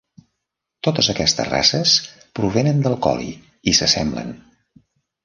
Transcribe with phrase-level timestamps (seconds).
[0.85, 1.93] Totes aquestes races
[2.39, 3.37] provenen del Collie
[3.73, 4.33] i s'assemblen.